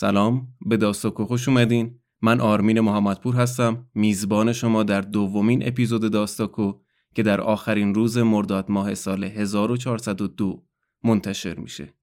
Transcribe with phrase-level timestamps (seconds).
[0.00, 2.00] سلام به داستاکو خوش اومدین.
[2.22, 3.86] من آرمین محمدپور هستم.
[3.94, 6.72] میزبان شما در دومین اپیزود داستاکو
[7.14, 10.62] که در آخرین روز مرداد ماه سال 1402
[11.04, 11.94] منتشر میشه.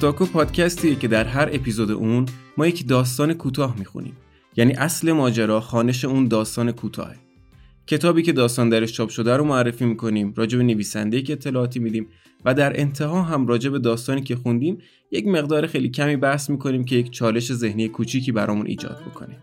[0.00, 4.16] داستاکو پادکستیه که در هر اپیزود اون ما یک داستان کوتاه می‌خونیم.
[4.56, 7.16] یعنی اصل ماجرا خانش اون داستان کوتاهه.
[7.86, 12.06] کتابی که داستان درش چاپ شده رو معرفی می‌کنیم راجع به نویسنده که اطلاعاتی میدیم
[12.44, 14.78] و در انتها هم راجع به داستانی که خوندیم
[15.10, 19.36] یک مقدار خیلی کمی بحث می‌کنیم که یک چالش ذهنی کوچیکی برامون ایجاد بکنه.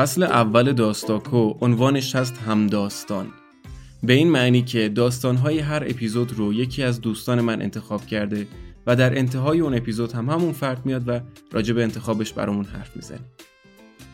[0.00, 3.26] فصل اول داستاکو عنوانش هست همداستان
[4.02, 8.46] به این معنی که داستانهای هر اپیزود رو یکی از دوستان من انتخاب کرده
[8.86, 11.20] و در انتهای اون اپیزود هم همون فرد میاد و
[11.52, 13.20] راجع به انتخابش برامون حرف می‌زنه.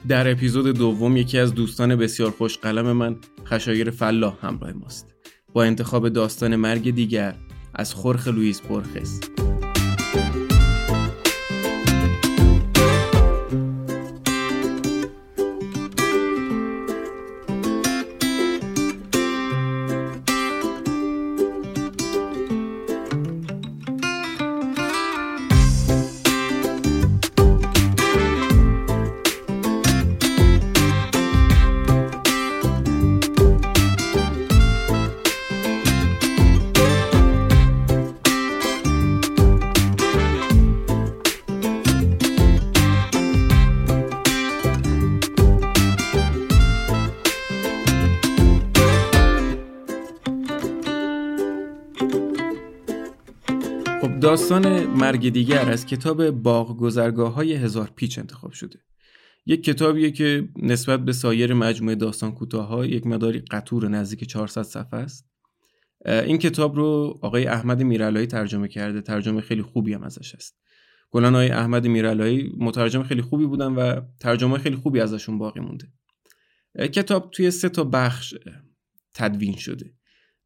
[0.08, 5.14] در اپیزود دوم یکی از دوستان بسیار خوش قلم من خشایر فلاح همراه ماست.
[5.52, 7.34] با انتخاب داستان مرگ دیگر
[7.74, 9.20] از خورخ لوئیس برخس
[54.06, 58.78] داستان مرگ دیگر از کتاب باغ گذرگاه های هزار پیچ انتخاب شده.
[59.46, 65.00] یک کتابیه که نسبت به سایر مجموعه داستان کوتاه یک مداری قطور نزدیک 400 صفحه
[65.00, 65.28] است.
[66.06, 69.00] این کتاب رو آقای احمد میرالایی ترجمه کرده.
[69.00, 70.58] ترجمه خیلی خوبی هم ازش است
[71.10, 75.86] گلان آقای احمد میرالایی مترجم خیلی خوبی بودن و ترجمه خیلی خوبی ازشون باقی مونده.
[76.88, 78.34] کتاب توی سه تا بخش
[79.14, 79.95] تدوین شده.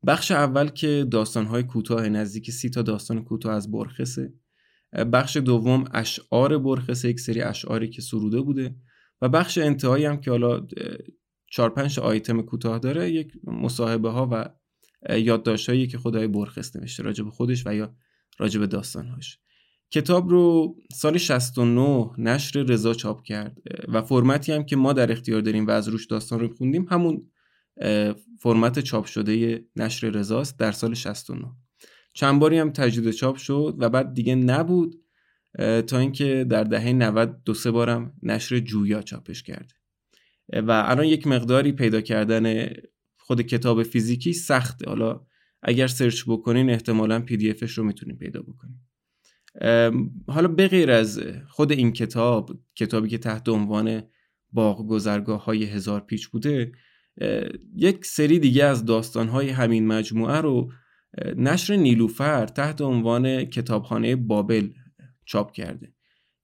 [0.07, 4.33] بخش اول که داستانهای کوتاه نزدیک سی تا داستان کوتاه از برخسه
[5.13, 8.75] بخش دوم اشعار برخسه یک سری اشعاری که سروده بوده.
[9.23, 10.67] و بخش انتهایی هم که حالا
[11.51, 14.51] چهار پنج آیتم کوتاه داره یک مصاحبه ها و
[15.17, 17.95] یادداشتهایی که خدای برخس نوشته راجع به خودش و یا
[18.39, 19.39] راجع به داستانهاش.
[19.91, 23.57] کتاب رو سال 69 نشر رضا چاپ کرد.
[23.89, 27.31] و فرمتی هم که ما در اختیار داریم و از روش داستان رو خوندیم همون
[28.39, 31.47] فرمت چاپ شده نشر رضاست در سال 69
[32.13, 35.05] چند باری هم تجدید چاپ شد و بعد دیگه نبود
[35.87, 39.75] تا اینکه در دهه 90 دو سه بارم نشر جویا چاپش کرده.
[40.53, 42.73] و الان یک مقداری پیدا کردن
[43.19, 44.89] خود کتاب فیزیکی سخته.
[44.89, 45.27] حالا
[45.63, 48.81] اگر search بکنین احتمالا PDF ش رو می‌تونین پیدا بکنین.
[50.29, 54.03] حالا به غیر از خود این کتاب کتابی که تحت عنوان
[54.53, 56.73] باغ گذرگاه های هزار پیچ بوده
[57.77, 60.73] یک سری دیگه از داستانهای همین مجموعه رو
[61.37, 64.69] نشر نیلوفر تحت عنوان کتابخانه بابل
[65.25, 65.95] چاپ کرده.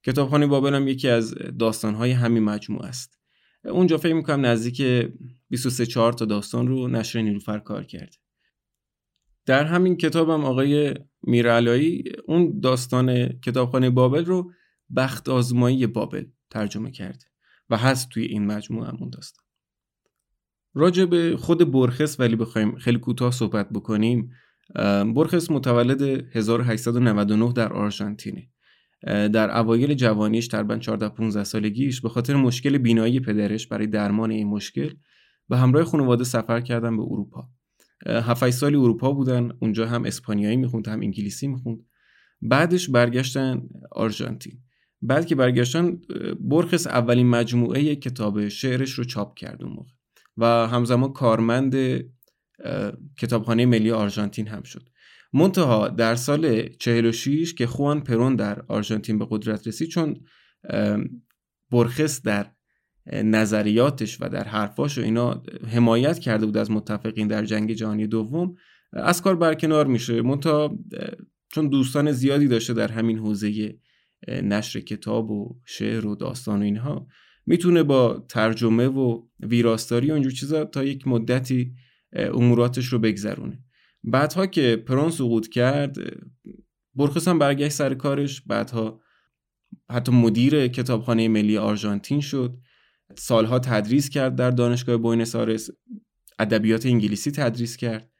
[0.02, 3.18] کتابخانه بابل هم یکی از داستانهای همین مجموعه است.
[3.64, 5.08] اونجا فکر می‌کنم نزدیک
[5.48, 8.16] 23 4 تا داستان رو نشر نیلوفر کار کرده.
[9.46, 14.52] در همین کتابم آقای میرعلایی اون داستان کتابخانه بابل رو
[14.96, 17.26] بخت آزمایی بابل ترجمه کرده
[17.70, 19.45] و هست توی این مجموعه همون داستان.
[20.76, 24.30] راجع به خود برخس ولی بخوایم خیلی کوتاه صحبت بکنیم
[25.14, 26.02] برخس متولد
[26.36, 28.48] 1899 در آرژانتینه.
[29.06, 34.46] در اوایل جوانیش تقریبا 14 15 سالگیش به خاطر مشکل بینایی پدرش برای درمان این
[34.46, 34.90] مشکل
[35.48, 37.48] به همراه خانواده سفر کردن به اروپا.
[38.06, 41.78] 7 سالی اروپا بودن اونجا هم اسپانیایی می‌خوند هم انگلیسی می‌خوند.
[42.42, 43.62] بعدش برگشتن
[43.92, 44.58] آرژانتین.
[45.02, 45.98] بعد که برگشتن
[46.40, 49.95] برخس اولین مجموعه کتاب شعرش رو چاپ کرد اون موقع.
[50.36, 51.74] و همزمان کارمند
[53.18, 54.88] کتابخانه ملی آرژانتین هم شد.
[55.32, 60.16] منتها در سال 46 که خوان پرون در آرژانتین به قدرت رسید چون
[61.72, 62.52] برخس در
[63.12, 68.54] نظریاتش و در حرفاش و اینا حمایت کرده بود از متفقین در جنگ جهانی دوم
[68.92, 70.22] از کار برکنار میشه.
[70.22, 70.78] منتها
[71.52, 73.78] چون دوستان زیادی داشته در همین حوزه
[74.28, 77.06] نشر کتاب و شعر و داستان و اینها
[77.46, 81.74] می‌تونه با ترجمه و ویراستاری و چیزا تا یک مدتی
[82.12, 83.64] اموراتش رو بگذرونه.
[84.04, 85.96] بعدها که پرون سقوط کرد
[86.94, 88.42] بورخس هم برگشت سر کارش.
[88.42, 89.00] بعدها
[89.90, 92.58] حتی مدیر کتابخانه ملی آرژانتین شد.
[93.18, 95.70] سالها تدریس کرد در دانشگاه بوینس آرس
[96.38, 98.10] ادبیات انگلیسی تدریس کرد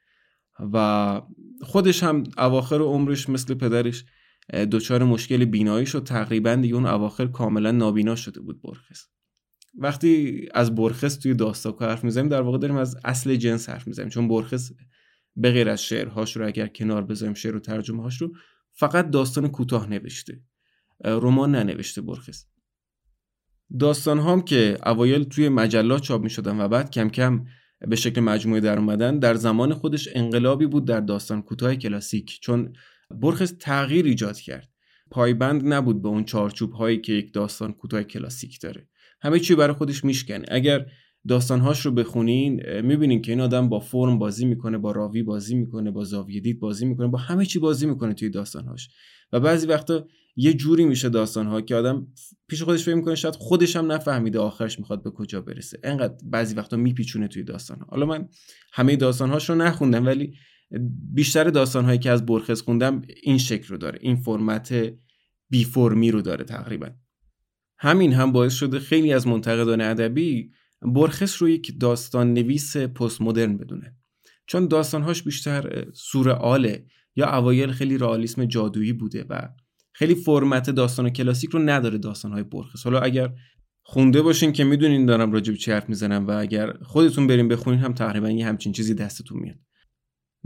[0.73, 1.21] و
[1.63, 4.05] خودش هم اواخر عمرش مثل پدرش
[4.73, 6.03] دچار مشکل بینایی شد.
[6.05, 9.07] تقریبا دیگه اون اواخر کاملا نابینا شده بود بورخس.
[9.79, 14.09] وقتی از بورخس توی داستاکو حرف می‌زنیم در واقع داریم از اصل جنس حرف می‌زنیم.
[14.09, 14.73] چون بورخس
[15.37, 18.33] به غیر از شعرهاش رو اگر کنار بذاریم شعر و ترجمه هاش رو
[18.73, 20.41] فقط داستان کوتاه نوشته.
[21.05, 22.45] رمان ننوشته برخص
[23.81, 27.45] داستان هم که اوایل توی مجلات چاپ می شدن و بعد کم کم
[27.89, 32.41] به شکل مجموعه در اومدن در زمان خودش انقلابی بود در داستان کوتاه کلاسیک.
[32.41, 32.73] چون
[33.11, 34.69] برخص تغییر ایجاد کرد.
[35.11, 38.89] پایبند نبود به اون چارچوب هایی که یک داستان کوتاه کلاسیک داره.
[39.21, 40.45] همه چی برای خودش میشکنه.
[40.49, 40.87] اگر
[41.29, 45.91] داستانهاش رو بخونین می‌بینین که این آدم با فرم بازی می‌کنه با راوی بازی می‌کنه
[45.91, 48.89] با زاویه دید بازی می‌کنه با همه چی بازی می‌کنه توی داستانهاش.
[49.33, 52.07] و بعضی وقتا یه جوری میشه داستانها که آدم
[52.49, 55.79] پیش خودش فکر می‌کنه شاید خودش هم نفهمیده آخرش می‌خواد به کجا برسه.
[55.85, 58.29] انقدر بعضی وقتا میپیچونه توی داستان حالا من
[58.73, 60.35] همه داستانهاش رو نخوندم ولی
[61.15, 63.99] بیشتر داستانهایی که از برخز خوندم این شکل رو داره.
[64.03, 64.75] این فرمت
[65.51, 66.87] بی فرمی رو داره تقریبا.
[67.79, 70.51] همین هم باعث شده خیلی از منتقدان ادبی
[70.83, 73.97] برخس رو یک داستان نویس پست مدرن بدونه
[74.47, 76.87] چون داستانهاش بیشتر سورئاله
[77.17, 79.49] یا اوایل خیلی رئالیسم جادویی بوده و
[79.93, 83.33] خیلی فرمت داستان کلاسیک رو نداره داستانهای برخس حالا اگر
[83.83, 87.81] خونده باشین که می‌دونین دارم راجع به چی حرف می‌زنم و اگر خودتون بریم بخونین
[87.81, 89.59] هم تقریبا یه همچین چیزی دستتون میاد.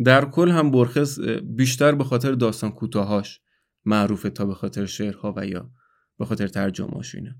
[0.04, 3.40] در کل هم برخس بیشتر به خاطر داستان کوتاهاش
[3.84, 5.70] معروفه تا به خاطر شعرها و یا
[6.20, 7.30] به خاطر ترجمه‌هاش اینا.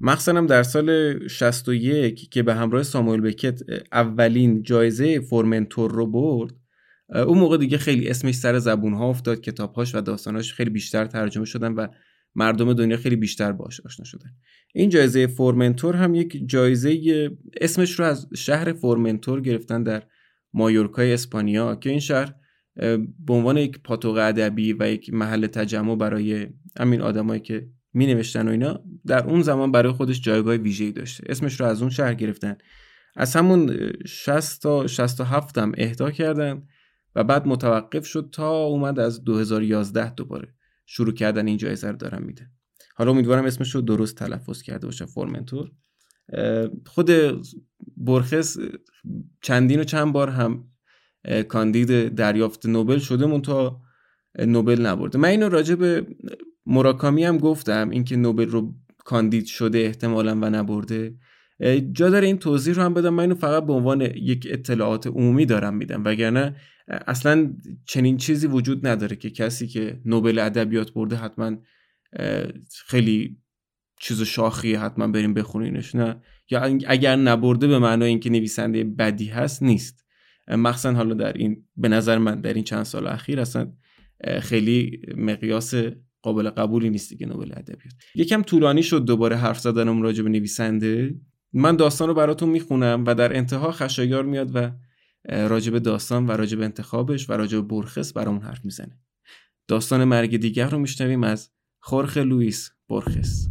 [0.00, 3.60] مخصوصا در سال 61 که به همراه ساموئل بکت
[3.92, 6.54] اولین جایزه فورمنتور رو برد
[7.26, 11.44] اون موقع دیگه خیلی اسمش سر زبون ها افتاد کتابهاش و داستاناش خیلی بیشتر ترجمه
[11.44, 11.86] شدن و
[12.34, 14.30] مردم دنیا خیلی بیشتر باش آشنا شدن.
[14.74, 17.30] این جایزه فورمنتور هم یک جایزه
[17.60, 20.02] اسمش رو از شهر فورمنتور گرفتن در
[20.52, 22.34] مایورکای اسپانیا که این شهر
[23.26, 26.46] به عنوان یک پاتوق ادبی و یک محل تجمع برای
[26.78, 31.24] همین آدمایی که می نوشتن و اینا در اون زمان برای خودش جایگاه ویژه‌ای داشته.
[31.26, 32.56] اسمش رو از اون شهر گرفتن.
[33.16, 36.62] از همون 60 تا 67 هم اهدا کردن
[37.14, 40.54] و بعد متوقف شد تا اومد از 2011 دوباره
[40.86, 42.50] شروع کردن این جایزه رو دارن میده.
[42.94, 45.70] حالا امیدوارم اسمش رو درست تلفظ کرده باشه فورمنتور.
[46.86, 47.10] خود
[47.96, 48.56] برخس
[49.42, 50.64] چندین و چند بار هم
[51.48, 53.80] کاندید دریافت نوبل شده مون تا
[54.38, 55.18] نوبل نبرده.
[55.18, 56.06] من اینو راجع به
[56.68, 58.74] مراکامی هم گفتم اینکه نوبل رو
[59.04, 61.14] کاندید شده احتمالا و نبرده.
[61.92, 63.14] جا داره این توضیح رو هم بدم.
[63.14, 66.04] من اینو فقط به عنوان یک اطلاعات عمومی دارم میدم.
[66.04, 66.56] وگرنه
[66.88, 67.52] اصلا
[67.84, 71.56] چنین چیزی وجود نداره که کسی که نوبل ادبیات برده حتما
[72.86, 73.38] خیلی
[74.00, 75.94] چیز شاخی حتما بریم بخونینش.
[75.94, 76.22] نه.
[76.50, 80.04] یا اگر نبرده به معنای اینکه نویسنده بدی هست نیست.
[80.48, 83.72] مخصوصا حالا در این به نظر من در این چند سال اخیر اصلا
[84.40, 85.74] خیلی مقیاس
[86.22, 87.94] قابل قبولی نیست دیگه نوبل ادبیات.
[88.14, 91.14] یکم طولانی شد دوباره حرف زدنم راجع به نویسنده.
[91.52, 94.70] من داستان رو براتون می‌خونم و در انتها خشایار میاد و
[95.28, 99.00] راجع به داستان و راجع به انتخابش و راجع به برخس برامون حرف می‌زنه.
[99.68, 103.48] داستان مرگ دیگر رو میشنویم از خورخ لوئیس برخس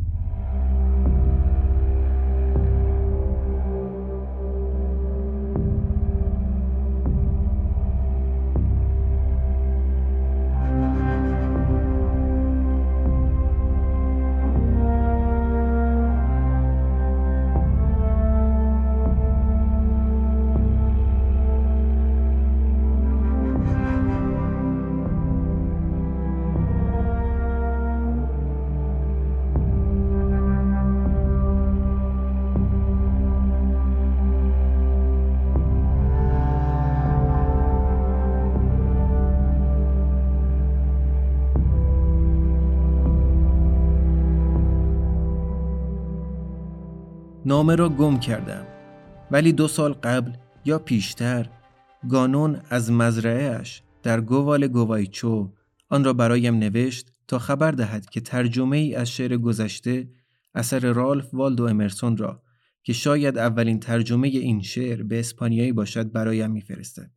[47.58, 48.66] نامه را گم کردم.
[49.32, 50.32] ولی دو سال قبل
[50.66, 51.50] یا پیشتر
[52.10, 55.54] گانون از مزرعهش در گوال گوایچو
[55.90, 60.10] آن را برایم نوشت تا خبر دهد که ترجمه ای از شعر گذشته
[60.56, 62.44] اثر رالف والدو امرسون را
[62.84, 67.12] که شاید اولین ترجمه این شعر به اسپانیایی باشد برایم میفرستد.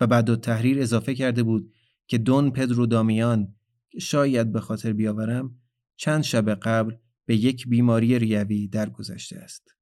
[0.00, 1.72] و بعد تحریر اضافه کرده بود
[2.06, 3.54] که دون پدرو دامیان
[4.00, 5.58] شاید به خاطر بیاورم
[5.96, 6.94] چند شب قبل
[7.28, 9.74] به یک بیماری ریوی درگذشته است.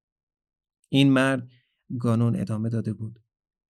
[0.89, 1.49] این مرد
[1.99, 3.19] گانون ادامه داده بود.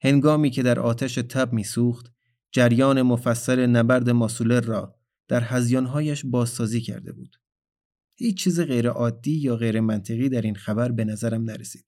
[0.02, 2.14] هنگامی که در آتش تب میسوخت
[2.52, 4.96] جریان مفصل نبرد ماسولر را
[5.28, 7.36] در هزیانهایش بازسازی کرده بود.
[8.16, 11.86] هیچ چیز غیر عادی یا غیر منطقی در این خبر به نظرم نرسید.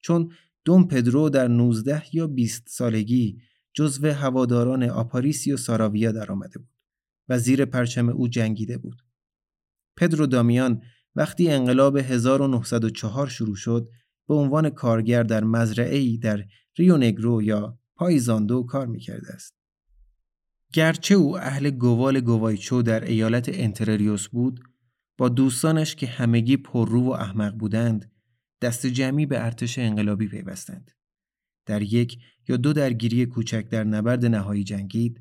[0.00, 0.32] چون
[0.64, 6.74] دوم پدرو در 19 یا 20 سالگی جزو هواداران آپاریسی و ساراویا درآمده بود
[7.28, 9.02] و زیر پرچم او جنگیده بود.
[9.96, 10.82] پدرو دامیان
[11.16, 13.88] وقتی انقلاب 1904 شروع شد
[14.28, 16.44] به عنوان کارگر در مزرعه‌ای در
[16.78, 19.54] ریو نگرو یا پایزاندو کار می‌کرده است.
[20.72, 24.60] گرچه او اهل گوال گوایچو در ایالت انترریوس بود،
[25.18, 28.12] با دوستانش که همگی پررو و احمق بودند،
[28.62, 30.90] دست جمعی به ارتش انقلابی پیوستند.
[31.66, 32.18] در یک
[32.48, 35.20] یا دو درگیری کوچک در نبرد نهایی جنگید،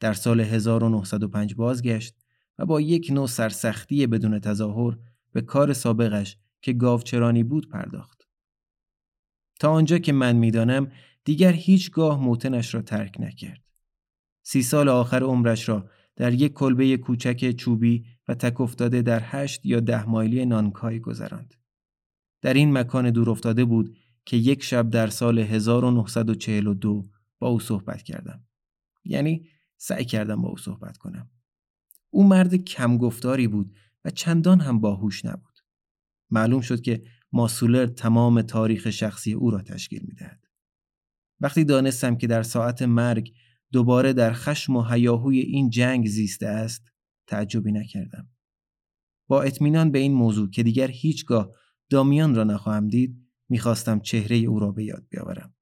[0.00, 2.14] در سال 1905 بازگشت
[2.58, 4.98] و با یک نوع سرسختی بدون تظاهر
[5.32, 8.28] به کار سابقش که گاوچرانی بود پرداخت.
[9.60, 10.92] تا آنجا که من می‌دانم
[11.24, 13.62] دیگر هیچگاه موتنش را ترک نکرد.
[14.42, 19.66] سی سال آخر عمرش را در یک کلبه کوچک چوبی و تک افتاده در هشت
[19.66, 21.54] یا ده مایلی نانکای گذراند.
[22.40, 27.04] در این مکان دور افتاده بود که یک شب در سال 1942
[27.38, 28.44] با او صحبت کردم.
[29.04, 31.30] یعنی سعی کردم با او صحبت کنم.
[32.10, 33.74] او مرد کم گفتاری بود
[34.04, 35.58] و چندان هم باهوش نبود.
[36.30, 40.44] معلوم شد که ماسولر تمام تاریخ شخصی او را تشکیل می‌دهد.
[41.40, 43.32] وقتی دانستم که در ساعت مرگ
[43.72, 46.92] دوباره در خشم و هیاهوی این جنگ زیسته است
[47.26, 48.28] تعجبی نکردم.
[49.28, 51.52] با اطمینان به این موضوع که دیگر هیچگاه
[51.90, 53.16] دامیان را نخواهم دید
[53.48, 55.54] می‌خواستم چهره او را به یاد بیاورم.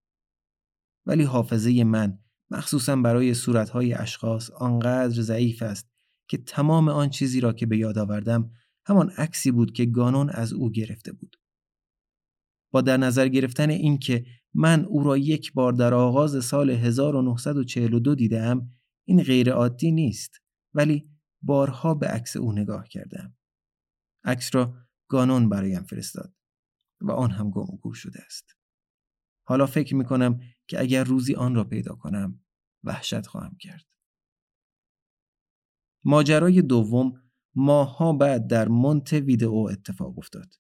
[1.07, 2.19] ولی حافظه من
[2.51, 5.90] مخصوصا برای صورتهای اشخاص آنقدر ضعیف است
[6.31, 8.51] که تمام آن چیزی را که به یاد آوردم
[8.87, 11.37] همان عکسی بود که گانون از او گرفته بود.
[12.73, 18.15] با در نظر گرفتن این که من او را یک بار در آغاز سال 1942
[18.15, 18.71] دیدم
[19.05, 20.41] این غیر عادی نیست
[20.75, 21.11] ولی
[21.43, 23.37] بارها به عکس او نگاه کردم.
[24.25, 24.75] عکس را
[25.09, 26.35] گانون برایم فرستاد
[27.01, 28.57] و آن هم گم گور شده است.
[29.47, 32.41] حالا فکر می کنم که اگر روزی آن را پیدا کنم
[32.85, 33.87] وحشت خواهم کرد.
[36.05, 37.13] ماجرای دوم
[37.55, 40.55] ماهها بعد در مونت ویدئو اتفاق افتاد.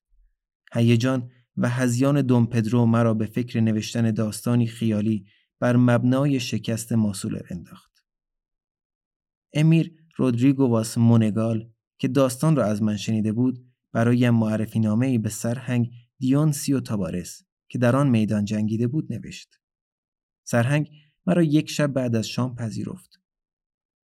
[0.73, 5.27] هیجان و هزیان دوم پدرو مرا به فکر نوشتن داستانی خیالی
[5.61, 8.05] بر مبنای شکست ماسولر انداخت.
[9.55, 15.19] امیر رودریگو واس مونگال که داستان را از من شنیده بود برای معرفی نامه ای
[15.19, 19.61] به سرهنگ دیونسیو تابارس که در آن میدان جنگیده بود نوشت.
[20.45, 20.91] سرهنگ
[21.27, 23.21] مرا یک شب بعد از شام پذیرفت.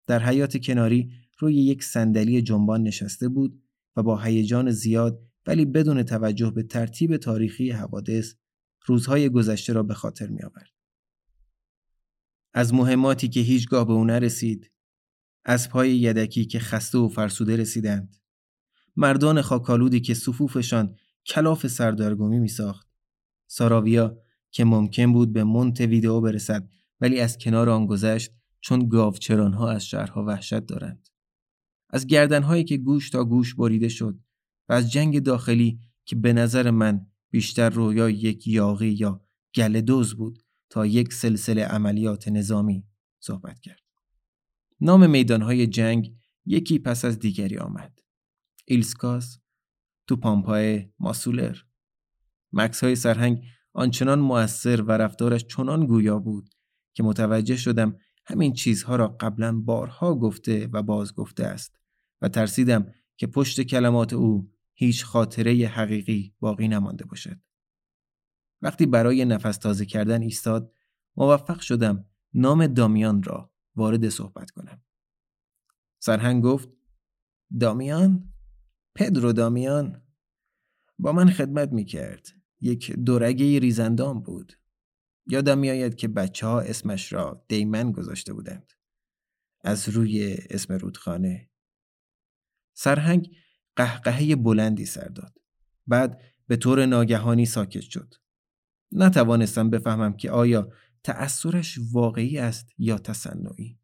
[0.08, 1.12] در حیات کناری
[1.44, 3.64] روی یک صندلی جنبان نشسته بود
[3.96, 8.34] و با هیجان زیاد ولی بدون توجه به ترتیب تاریخی حوادث
[8.86, 10.70] روزهای گذشته را به خاطر می آورد.
[12.54, 14.72] از مهماتی که هیچگاه به او نرسید
[15.46, 18.16] از پای یدکی که خسته و فرسوده رسیدند
[18.96, 20.96] مردان خاکالودی که صفوفشان
[21.26, 22.88] کلاف سردرگمی می ساخت
[23.48, 24.18] ساراویا
[24.52, 26.70] که ممکن بود به مونت ویدئو برسد
[27.02, 28.32] ولی از کنار آن گذشت
[28.62, 31.03] چون گاوچرانها از شهرها وحشت دارند
[31.94, 34.20] از گردنهایی که گوش تا گوش بریده شد
[34.70, 39.22] و از جنگ داخلی که به نظر من بیشتر رویای یک یاقی یا
[39.56, 42.86] گله دوز بود تا یک سلسله عملیات نظامی
[43.20, 43.80] صحبت کرد.
[44.82, 48.00] نام میدانهای جنگ یکی پس از دیگری آمد.
[48.66, 49.40] ایلسکاس،
[50.08, 51.58] تو پامپای ماسولر.
[52.54, 56.50] مکس های سرهنگ آنچنان مؤثر و رفتارش چنان گویا بود
[56.94, 61.83] که متوجه شدم همین چیزها را قبلا بارها گفته و باز گفته است
[62.24, 67.40] و ترسیدم که پشت کلمات او هیچ خاطره حقیقی باقی نمانده باشد.
[68.62, 70.74] وقتی برای نفس تازه کردن ایستاد
[71.16, 74.82] موفق شدم نام دامیان را وارد صحبت کنم.
[76.00, 76.70] سرهنگ گفت
[77.60, 78.34] دامیان؟
[78.96, 80.02] پدرو دامیان؟
[81.00, 82.28] با من خدمت می کرد.
[82.62, 84.54] یک دورگه ریزندام بود.
[85.28, 88.74] یادم میآید که بچه ها اسمش را دیمن گذاشته بودند.
[89.62, 91.50] از روی اسم رودخانه.
[92.74, 93.36] سرهنگ
[93.76, 95.38] قهقهه بلندی سر داد.
[95.88, 98.14] بعد به طور ناگهانی ساکت شد.
[98.92, 100.70] نتوانستم بفهمم که آیا
[101.04, 103.80] تأثیرش واقعی است یا تصنعی.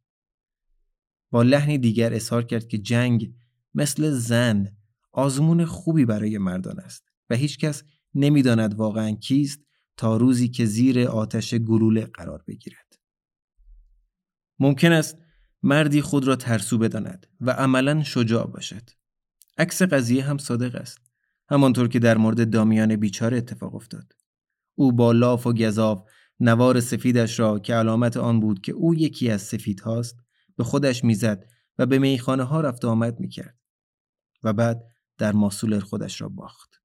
[1.31, 3.33] با لحنی دیگر اظهار کرد که جنگ
[3.73, 4.77] مثل زن
[5.11, 7.83] آزمون خوبی برای مردان است و هیچکس
[8.15, 9.59] نمی‌داند واقعا کیست
[9.97, 12.99] تا روزی که زیر آتش گلوله قرار بگیرد.
[14.59, 15.17] ممکن است
[15.63, 18.89] مردی خود را ترسو بداند و عملا شجاع باشد.
[19.57, 21.11] عکس قضیه هم صادق است.
[21.49, 24.13] همانطور که در مورد دامیان بیچاره اتفاق افتاد.
[24.75, 26.03] او با لاف و گذاف
[26.39, 30.19] نوار سفیدش را که علامت آن بود که او یکی از سفید هاست
[30.57, 31.45] به خودش می‌زد
[31.77, 33.57] و به میخانه ها رفت آمد می‌کرد
[34.43, 34.83] و بعد
[35.17, 36.81] در ماسولر خودش را باخت.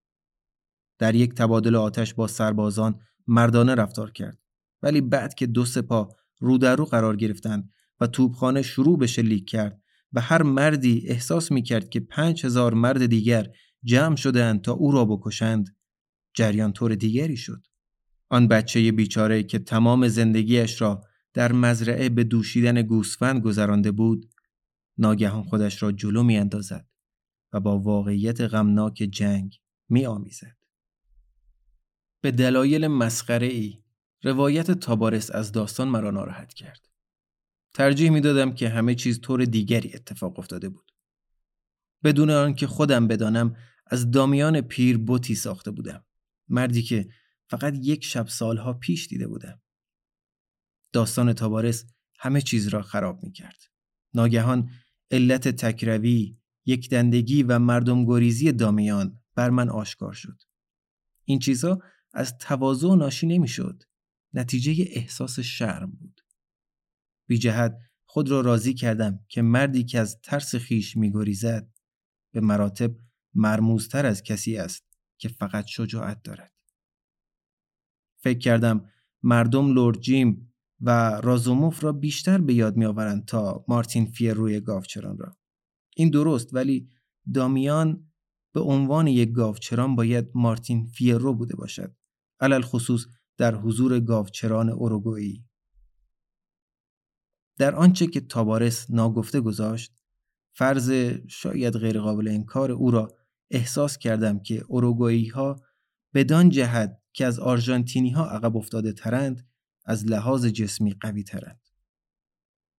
[0.99, 4.39] در یک تبادل آتش با سربازان مردانه رفتار کرد
[4.83, 7.73] ولی بعد که دو سپاه رو در رو قرار گرفتند
[8.07, 9.81] توپخانه شروع به شلیک کرد
[10.13, 13.47] و هر مردی احساس می کرد که پنج هزار مرد دیگر
[13.85, 15.77] جمع شدند تا او را بکشند
[16.35, 17.67] جریان طور دیگری شد
[18.29, 21.03] آن بچه بیچاره که تمام زندگیش را
[21.35, 24.31] در مزرعه به دوشیدن گوسفند گذرانده بود
[24.99, 26.87] ناگهان خودش را جلو می اندازد
[27.53, 30.57] و با واقعیت غمناک جنگ می آمیزد.
[32.21, 33.83] به دلایل مسخره ای
[34.23, 36.89] روایت تابارس از داستان مرا ناراحت کرد.
[37.75, 40.93] ترجیح می دادم که همه چیز طور دیگری اتفاق افتاده بود.
[42.05, 46.05] بدون آنکه خودم بدانم از دامیان پیر بوتی ساخته بودم.
[46.49, 47.09] مردی که
[47.49, 49.61] فقط یک شب سالها پیش دیده بودم.
[50.93, 51.85] داستان تابارس
[52.19, 53.59] همه چیز را خراب می کرد.
[54.15, 54.71] ناگهان
[55.11, 60.43] علت تکروی، یک دندگی و مردم گریزی دامیان بر من آشکار شد.
[61.25, 63.83] این چیزها از تواضع ناشی نمی‌شد.
[64.33, 66.21] نتیجه احساس شرم بود.
[67.27, 71.71] بی جهت خود را راضی کردم که مردی که از ترس خیش میگریزد
[72.35, 72.97] به مراتب
[73.35, 74.85] مرموزتر از کسی است
[75.19, 76.53] که فقط شجاعت دارد.
[78.23, 78.91] فکر کردم
[79.23, 85.19] مردم لورد جیم و رازوموف را بیشتر به یاد میآورند تا مارتین فیر روی گاوچران
[85.19, 85.37] را.
[85.97, 86.89] این درست ولی
[87.35, 88.13] دامیان
[88.55, 91.97] به عنوان یک گاوچران باید مارتین فیرو بوده باشد.
[92.41, 93.07] علل خصوص
[93.37, 95.45] در حضور گاوچران اوروگویی.
[97.57, 99.93] در آنچه که تابارس ناگفته گذاشت
[100.53, 100.91] فرض
[101.29, 103.17] شاید غیرقابل انکار او را
[103.51, 105.63] احساس کردم که اوروگویی ها
[106.15, 109.49] بدان جهت که از آرژانتینی ها عقب افتاده ترند
[109.85, 111.61] از لحاظ جسمی قوی ترند.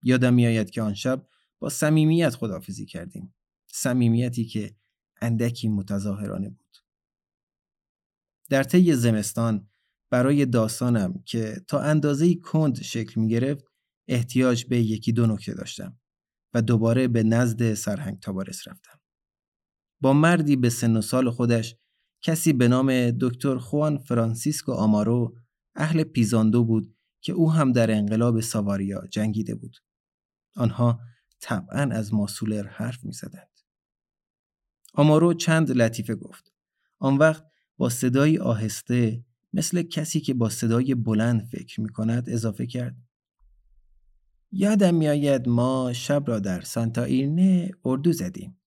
[0.02, 1.28] یادم میآید که آن شب
[1.60, 3.36] با صمیمیت خدافزی کردیم.
[3.68, 4.76] صمیمیتی که
[5.22, 6.78] اندکی متظاهرانه بود.
[8.50, 9.70] در طی زمستان
[10.10, 13.65] برای داستانم که تا اندازه کند شکل می گرفت
[14.08, 16.00] احتیاج به یکی دو نکته داشتم
[16.54, 19.00] و دوباره به نزد سرهنگ تابارس رفتم.
[20.02, 21.76] با مردی به سن و سال خودش
[22.22, 25.38] کسی به نام دکتر خوان فرانسیسکو آمارو
[25.76, 29.78] اهل پیزاندو بود که او هم در انقلاب ساواریا جنگیده بود.
[30.56, 31.00] آنها
[31.40, 33.60] طبعا از ماسولر حرف می زدند.
[34.94, 36.54] آمارو چند لطیفه گفت.
[37.00, 37.46] آن وقت
[37.78, 42.96] با صدایی آهسته مثل کسی که با صدای بلند فکر می کند اضافه کرد.
[44.58, 48.62] یادم میآید ما شب را در سانتا ایرنه اردو زدیم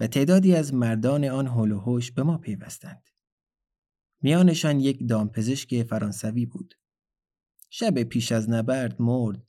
[0.00, 3.08] و تعدادی از مردان آن هول به ما پیوستند.
[4.22, 6.74] میانشان یک دامپزشک فرانسوی بود.
[7.70, 9.46] شب پیش از نبرد مرد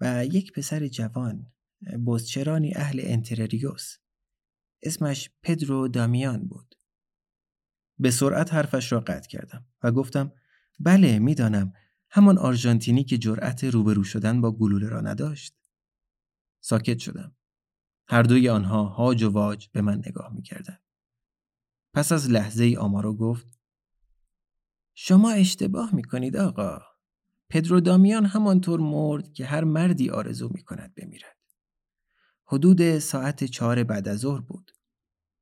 [0.00, 1.52] و یک پسر جوان
[2.06, 3.96] بزچرانی اهل انترریوس
[4.82, 6.74] اسمش پدرو دامیان بود.
[7.98, 10.32] به سرعت حرفش را قطع کردم و گفتم
[10.80, 11.72] بله می‌دانم
[12.10, 15.54] همان آرژانتینی که جرأت روبرو شدن با گلوله را نداشت.
[16.60, 17.36] ساکت شدم.
[18.08, 20.82] هر دوی آنها هاج و واج به من نگاه می‌کردند.
[21.94, 23.58] پس از لحظه ای آمارو گفت
[24.94, 26.80] شما اشتباه می‌کنید آقا.
[27.48, 31.36] پدرو دامیان همانطور مرد که هر مردی آرزو می‌کند بمیرد.
[32.46, 34.70] حدود ساعت چهار بعد از ظهر بود.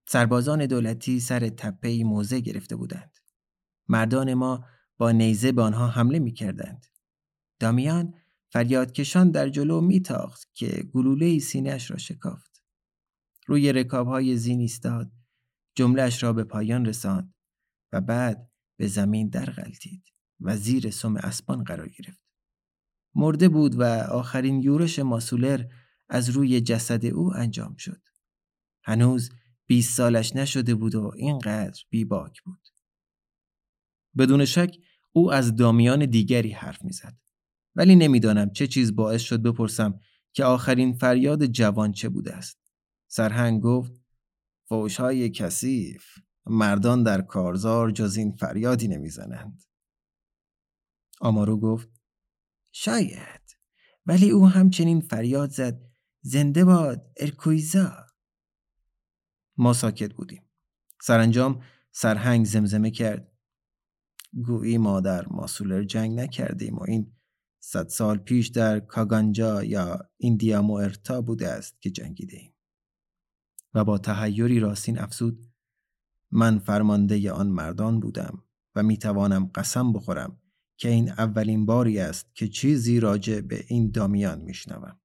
[0.08, 3.18] سربازان دولتی سر تپه موزه گرفته بودند.
[3.88, 4.64] مردان ما
[4.98, 6.86] با نیزه به آنها حمله می کردند.
[7.60, 8.14] دامیان
[8.52, 12.62] فریادکشان در جلو میتاخت که گلوله سینهش را شکافت.
[13.46, 15.12] روی رکابهای زین ایستاد
[15.74, 17.34] جملهش را به پایان رساند
[17.92, 20.02] و بعد به زمین در غلطید
[20.40, 22.24] و زیر سم اسبان قرار گرفت.
[23.14, 25.64] مرده بود و آخرین یورش ماسولر
[26.08, 28.02] از روی جسد او انجام شد.
[28.84, 29.30] هنوز
[29.66, 32.68] 20 سالش نشده بود و اینقدر بیباک بود.
[34.18, 34.76] بدون شک
[35.12, 37.16] او از دامیان دیگری حرف می‌زد.
[37.74, 40.00] ولی نمی‌دانم چه چیز باعث شد بپرسم
[40.32, 42.58] که آخرین فریاد جوان چه بوده است.
[43.06, 43.92] سرهنگ گفت
[44.68, 46.04] فوش های کثیف.
[46.46, 49.62] مردان در کارزار جز این فریادی نمی‌زنند.
[51.20, 51.88] آمارو گفت
[52.72, 53.58] شاید.
[54.06, 55.80] ولی او همچنین فریاد زد.
[56.20, 58.06] زنده باد ارکویزا.
[59.56, 60.42] ما ساکت بودیم.
[61.02, 63.37] سرانجام سرهنگ زمزمه کرد.
[64.32, 67.12] گویی ما در ماسولر جنگ نکردیم و این
[67.60, 72.54] صد سال پیش در کاگانجا یا ایندیا موئرتا بوده است که جنگیده ایم.
[73.74, 75.52] و با تحیری راستین افزود
[76.30, 78.42] من فرمانده آن مردان بودم
[78.74, 80.40] و می توانم قسم بخورم
[80.76, 85.00] که این اولین باری است که چیزی راجع به این دامیان میشنوم.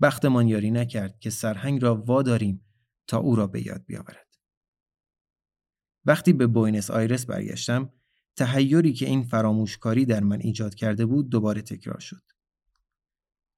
[0.00, 2.64] بختمان یاری نکرد که سرهنگ را واداریم
[3.06, 4.27] تا او را به یاد بیاورد.
[6.08, 7.92] وقتی به بوینس آیرس برگشتم
[8.36, 12.22] تحیری که این فراموشکاری در من ایجاد کرده بود دوباره تکرار شد.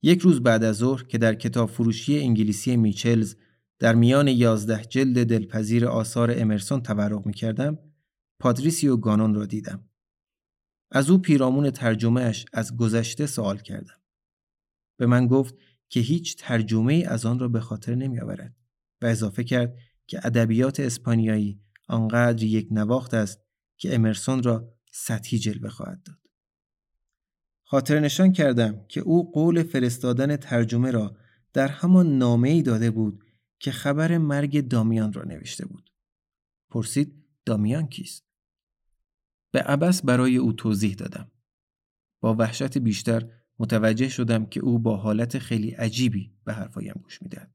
[0.03, 3.37] یک روز بعد از ظهر که در کتاب فروشی انگلیسی میچلز
[3.79, 7.79] در میان یازده جلد دلپذیر آثار امرسون تورق می کردم
[8.41, 9.89] پاتریسیو گانون را دیدم.
[10.91, 14.01] از او پیرامون ترجمه‌ش از گذشته سوال کردم.
[14.97, 15.55] به من گفت
[15.89, 18.57] که هیچ ترجمه از آن را به خاطر نمی آورد
[19.03, 23.41] و اضافه کرد که ادبیات اسپانیایی آنقدر یک نواخت است
[23.77, 26.19] که امرسون را سطحی جلوه خواهد داد.
[27.65, 31.17] خاطر نشان کردم که او قول فرستادن ترجمه را
[31.53, 33.25] در همان نامه ای داده بود
[33.59, 35.91] که خبر مرگ دامیان را نوشته بود.
[36.71, 38.25] پرسید دامیان کیست؟
[39.51, 41.31] به عبس برای او توضیح دادم.
[42.21, 47.55] با وحشت بیشتر متوجه شدم که او با حالت خیلی عجیبی به حرفایم گوش می‌دهد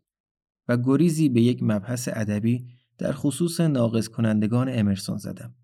[0.68, 2.68] و گریزی به یک مبحث ادبی
[2.98, 5.56] در خصوص ناقص کنندگان امرسون زدم.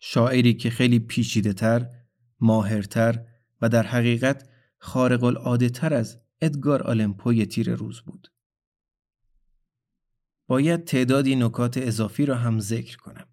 [0.00, 1.90] شاعری که خیلی پیچیده تر،
[2.40, 3.24] ماهرتر
[3.60, 8.28] و در حقیقت خارق العاده تر از ادگار آلمپوی تیر روز بود.
[10.46, 13.26] باید تعدادی نکات اضافی را هم ذکر کنم.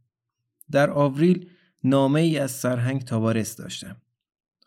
[0.72, 1.50] در آوریل
[1.84, 4.02] نامه ای از سرهنگ تابارس داشتم.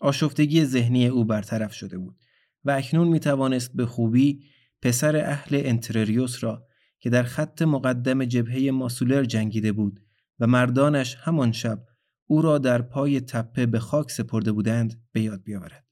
[0.01, 2.17] آشفتگی ذهنی او برطرف شده بود
[2.65, 4.45] و اکنون می توانست به خوبی
[4.83, 6.67] پسر اهل انترریوس را
[7.05, 10.01] که در خط مقدم جبهه ماسولر جنگیده بود
[10.38, 11.87] و مردانش همان شب
[12.27, 15.87] او را در پای تپه به خاک سپرده بودند به یاد بیاورد.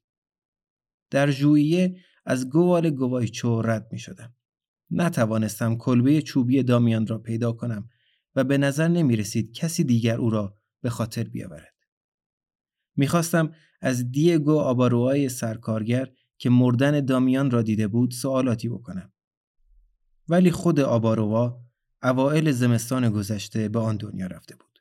[1.11, 1.97] در ژوئیه
[2.27, 4.35] از گوال گوایچو رد می شدم.
[4.91, 7.89] نتوانستم کلبه چوبی دامیان را پیدا کنم
[8.35, 11.75] و به نظر نمی رسید کسی دیگر او را به خاطر بیاورد.
[12.97, 19.12] می‌خواستم از دیگو آباروهای سرکارگر که مردن دامیان را دیده بود سوالاتی بکنم.
[20.33, 21.61] ولی خود آباروا
[22.03, 24.79] اوائل زمستان گذشته به آن دنیا رفته بود.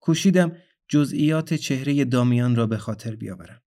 [0.00, 0.56] کوشیدم
[0.88, 3.62] جزئیات چهره دامیان را به خاطر بیاورم.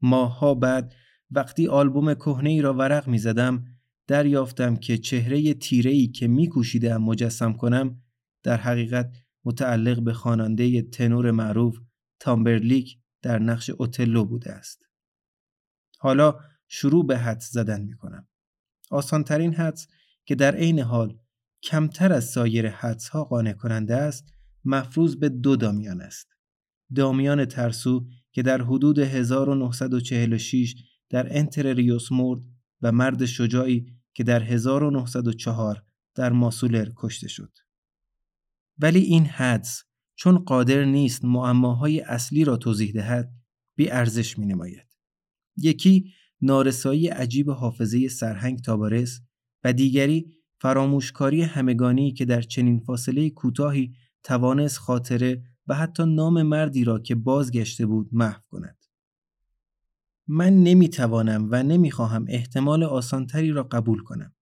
[0.00, 0.94] ماهها بعد
[1.30, 3.64] وقتی آلبوم کهنه ای را ورق می زدم
[4.06, 8.02] دریافتم که چهره تیره ای که می کوشیدم مجسم کنم
[8.42, 11.78] در حقیقت متعلق به خواننده تنور معروف
[12.20, 14.86] تامبرلیک در نقش اوتلو بوده است.
[15.98, 16.38] حالا
[16.68, 18.28] شروع به حدس زدن می کنم.
[18.90, 19.86] آسانترین حدس
[20.26, 21.18] که در عین حال
[21.62, 24.24] کمتر از سایر حدس ها قانع کننده است
[24.64, 26.28] مفروض به دو دامیان است.
[26.94, 30.74] دامیان ترسو که در حدود 1946
[31.10, 32.40] در انترریوس مرد
[32.82, 35.82] و مرد شجاعی که در 1904
[36.14, 37.52] در ماسولر کشته شد.
[38.78, 39.84] ولی این حدس
[40.14, 43.32] چون قادر نیست معماهای اصلی را توضیح دهد
[43.76, 44.86] بی ارزش می نماید.
[45.56, 49.20] یکی نارسایی عجیب حافظه سرهنگ تابارس
[49.66, 56.84] و دیگری فراموشکاری همگانی که در چنین فاصله کوتاهی توانست خاطره و حتی نام مردی
[56.84, 58.78] را که بازگشته بود محو کند.
[60.28, 64.34] من نمی‌توانم و نمی‌خواهم احتمال آسانتری را قبول کنم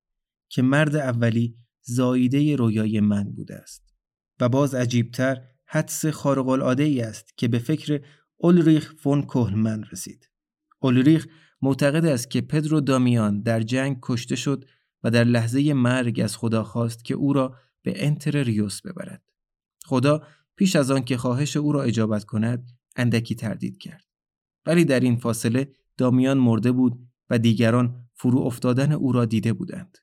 [0.48, 3.94] که مرد اولی زاییده رویای من بوده است
[4.40, 8.00] و باز عجیبتر حدس خارق العاده ای است که به فکر
[8.36, 10.30] اولریخ فون کوهلمن رسید.
[10.80, 11.26] اولریخ
[11.62, 14.64] معتقد است که پدرو دامیان در جنگ کشته شد
[15.04, 19.22] و در لحظه مرگ از خدا خواست که او را به انتر ریوس ببرد.
[19.84, 20.22] خدا
[20.56, 24.04] پیش از آن که خواهش او را اجابت کند اندکی تردید کرد.
[24.66, 29.98] ولی در این فاصله دامیان مرده بود و دیگران فرو افتادن او را دیده بودند.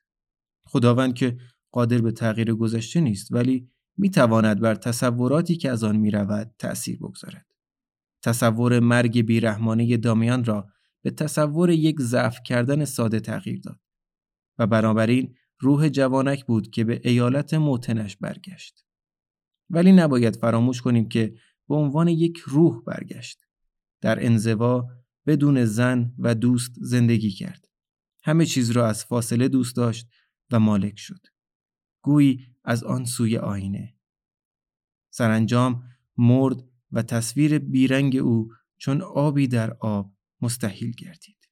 [0.66, 1.36] خداوند که
[1.72, 6.54] قادر به تغییر گذشته نیست ولی می تواند بر تصوراتی که از آن می رود
[6.58, 7.46] تأثیر بگذارد.
[8.22, 10.68] تصور مرگ بیرحمانه دامیان را
[11.02, 13.81] به تصور یک ضعف کردن ساده تغییر داد
[14.62, 18.86] و بنابراین روح جوانک بود که به ایالت موتنش برگشت.
[19.70, 21.34] ولی نباید فراموش کنیم که
[21.68, 23.38] به عنوان یک روح برگشت.
[24.00, 24.88] در انزوا
[25.26, 27.68] بدون زن و دوست زندگی کرد.
[28.24, 30.08] همه چیز را از فاصله دوست داشت
[30.50, 31.26] و مالک شد.
[32.02, 33.94] گویی از آن سوی آینه
[35.10, 35.82] سرانجام
[36.16, 36.56] مرد
[36.92, 41.48] و تصویر بیرنگ او چون آبی در آب مستحیل گردید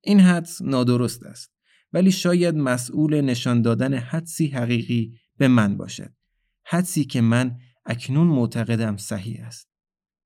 [0.00, 1.52] این حدس نادرست است
[1.92, 6.12] ولی شاید مسئول نشان دادن حدسی حقیقی به من باشد
[6.64, 9.68] حدسی که من اکنون معتقدم صحیح است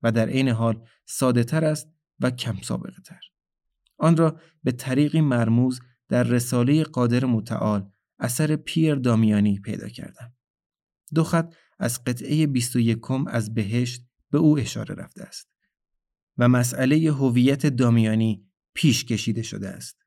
[0.02, 1.88] و در عین حال ساده تر است
[2.20, 3.20] و کم سابقه تر.
[3.98, 10.34] آن را به طریقی مرموز در رساله قادر متعال اثر پیر دامیانی پیدا کردم.
[11.14, 15.50] دو خط از قطعه 21 از بهشت به او اشاره رفته است
[16.38, 20.05] و مسئله هویت دامیانی پیش کشیده شده است.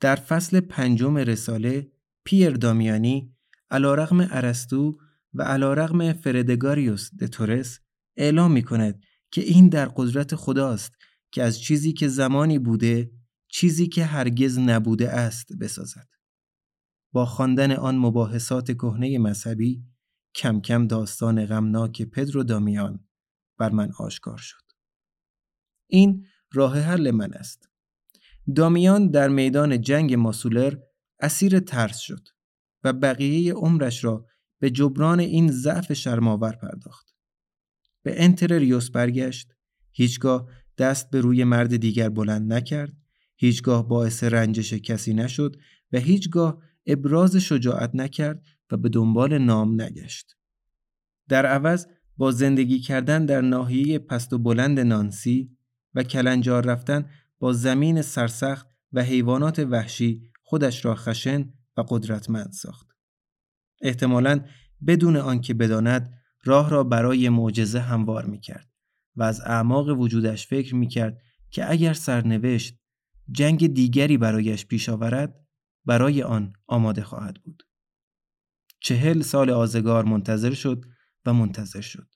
[0.00, 1.92] در فصل پنجم رساله
[2.24, 3.34] پیر دامیانی
[3.70, 4.98] علیرغم ارسطو
[5.34, 7.80] و علیرغم فردگاریوس د تورس
[8.16, 10.92] اعلام می کند که این در قدرت خداست
[11.32, 13.12] که از چیزی که زمانی بوده
[13.48, 16.08] چیزی که هرگز نبوده است بسازد.
[17.12, 19.84] با خواندن آن مباحثات کهنه مذهبی
[20.34, 23.08] کم کم داستان غمناک پدرو دامیان
[23.58, 24.62] بر من آشکار شد.
[25.90, 27.68] این راه حل من است.
[28.54, 30.74] دامیان در میدان جنگ ماسولر
[31.20, 32.28] اسیر ترس شد
[32.84, 34.26] و بقیه عمرش را
[34.60, 37.14] به جبران این ضعف شرماور پرداخت.
[38.02, 39.52] به انترریوس برگشت
[39.92, 42.92] هیچگاه دست به روی مرد دیگر بلند نکرد
[43.36, 45.56] هیچگاه باعث رنجش کسی نشد
[45.92, 50.36] و هیچگاه ابراز شجاعت نکرد و به دنبال نام نگشت
[51.28, 55.56] در عوض با زندگی کردن در ناحیه پست و بلند نانسی
[55.94, 62.86] و کلنجار رفتن با زمین سرسخت و حیوانات وحشی خودش را خشن و قدرتمند ساخت.
[63.82, 64.44] احتمالاً
[64.86, 66.12] بدون آنکه بداند
[66.44, 68.70] راه را برای معجزه هموار می کرد
[69.16, 71.18] و از اعماق وجودش فکر می کرد
[71.50, 72.78] که اگر سرنوشت
[73.30, 75.34] جنگ دیگری برایش پیش آورد
[75.84, 77.62] برای آن آماده خواهد بود.
[78.80, 80.84] چهل سال آزگار منتظر شد
[81.26, 82.08] و منتظر شد.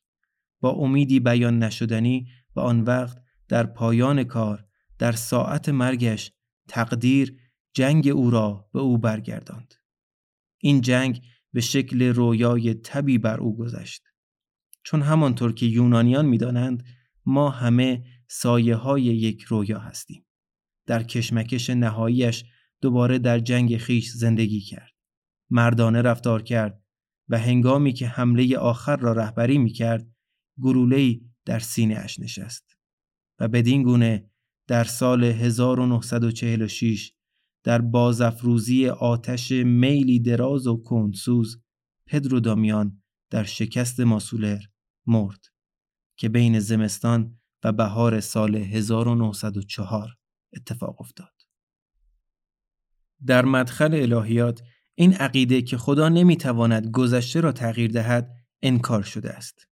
[0.61, 4.65] با امیدی بیان نشدنی و آن وقت در پایان کار
[5.01, 6.33] در ساعت مرگش
[6.69, 7.37] تقدیر
[7.75, 9.75] جنگ او را به او برگرداند.
[10.59, 14.03] این جنگ به شکل رویای تبی بر او گذشت.
[14.83, 16.85] چون همانطور که یونانیان می‌دانند
[17.27, 20.27] ما همه سایه های یک رویا هستیم.
[20.87, 22.45] در کشمکش نهاییش
[22.81, 24.93] دوباره در جنگ خیش زندگی کرد.
[25.51, 26.83] مردانه رفتار کرد
[27.29, 30.07] و هنگامی که حمله آخر را رهبری می کرد
[30.61, 32.77] گلوله‌ای در سینه اش نشست
[33.39, 34.31] و بدین گونه
[34.71, 37.13] در سال 1946
[37.65, 41.63] در بازافروزی آتش میلی دراز و کندسوز
[42.07, 44.59] پدرو دامیان در شکست ماسولر
[45.07, 45.45] مرد
[46.17, 50.09] که بین زمستان و بهار سال 1904
[50.57, 51.35] اتفاق افتاد.
[53.27, 54.63] در مدخل الهیات
[54.95, 58.31] این عقیده که خدا نمی‌تواند گذشته را تغییر دهد
[58.63, 59.67] انکار شده است.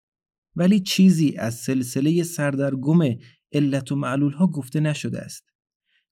[0.57, 3.01] ولی چیزی از سلسله سردرگم
[3.53, 5.45] علت و معلول ها گفته نشده است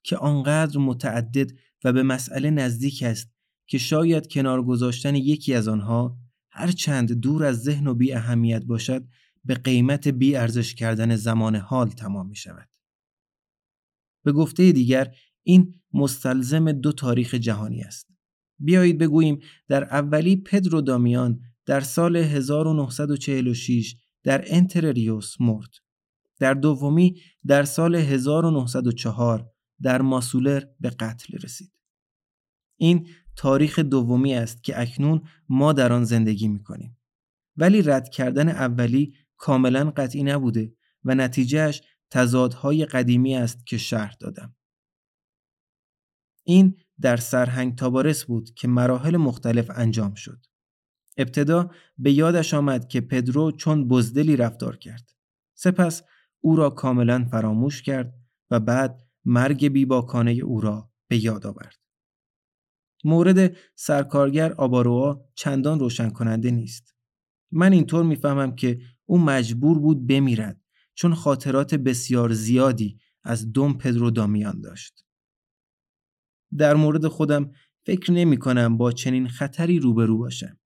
[0.02, 1.50] که آنقدر متعدد
[1.84, 3.30] و به مسئله نزدیک است
[3.66, 6.18] که شاید کنار گذاشتن یکی از آنها
[6.50, 9.08] هر چند دور از ذهن و بی اهمیت باشد
[9.44, 12.68] به قیمت بی ارزش کردن زمان حال تمام می شود.
[14.24, 18.06] به گفته دیگر این مستلزم دو تاریخ جهانی است.
[18.58, 25.70] بیایید بگوییم در اولی پدرو دامیان در سال 1946 در انترریوس مرد.
[26.38, 29.50] در دومی در سال 1904
[29.82, 31.72] در ماسولر به قتل رسید.
[32.76, 36.98] این تاریخ دومی است که اکنون ما در آن زندگی می کنیم.
[37.56, 40.72] ولی رد کردن اولی کاملا قطعی نبوده
[41.04, 44.54] و نتیجهش تضادهای قدیمی است که شرح دادم.
[46.44, 50.46] این در سرهنگ تابارس بود که مراحل مختلف انجام شد.
[51.16, 55.10] ابتدا به یادش آمد که پدرو چون بزدلی رفتار کرد.
[55.54, 56.02] سپس
[56.46, 58.14] او را کاملا فراموش کرد
[58.50, 61.76] و بعد مرگ بیباکانه او را به یاد آورد.
[63.04, 66.94] مورد سرکارگر آباروا چندان روشن کننده نیست.
[67.52, 70.60] من اینطور می‌فهمم که او مجبور بود بمیرد
[70.94, 75.04] چون خاطرات بسیار زیادی از دوم پدرو دامیان داشت.
[76.58, 77.50] در مورد خودم
[77.86, 80.58] فکر نمی کنم با چنین خطری روبرو باشم.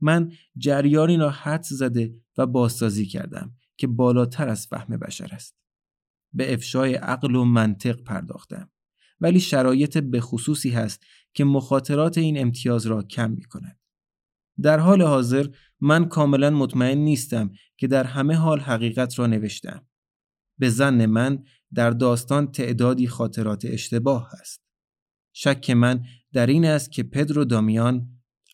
[0.00, 5.56] من جریانی را حد زده و بازسازی کردم که بالاتر از فهم بشر است.
[6.32, 8.70] به افشای عقل و منطق پرداختم.
[9.20, 11.02] ولی شرایط به خصوصی هست
[11.34, 13.78] که مخاطرات این امتیاز را کم می کند.
[14.62, 15.46] در حال حاضر
[15.80, 19.86] من کاملا مطمئن نیستم که در همه حال حقیقت را نوشتم.
[20.58, 24.60] به زن من در داستان تعدادی خاطرات اشتباه هست.
[25.32, 28.08] شک من در این است که پدرو دامیان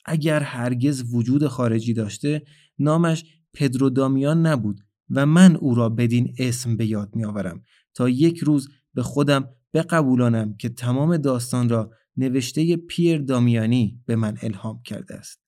[0.04, 2.42] اگر هرگز وجود خارجی داشته
[2.78, 7.62] نامش پدرو دامیان نبود و من او را بدین اسم به یاد میآورم
[7.94, 14.36] تا یک روز به خودم بقبولانم که تمام داستان را نوشته پیر دامیانی به من
[14.42, 15.40] الهام کرده است.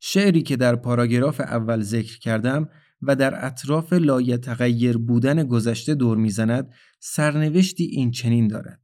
[0.00, 2.68] شعری که در پاراگراف اول ذکر کردم
[3.02, 8.80] و در اطراف لایتغیر بودن گذشته دور می‌زند سرنوشتی این چنین دارد.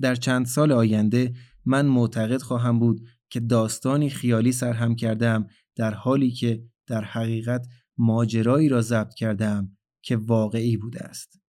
[0.00, 6.30] در چند سال آینده من معتقد خواهم بود که داستانی خیالی سرهم کردم در حالی
[6.30, 7.66] که در حقیقت
[7.98, 11.40] ماجرایی را ضبط کردم که واقعی بوده است.